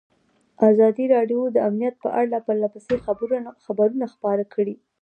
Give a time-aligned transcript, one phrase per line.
[0.69, 2.95] ازادي راډیو د امنیت په اړه پرله پسې
[3.65, 4.75] خبرونه خپاره کړي.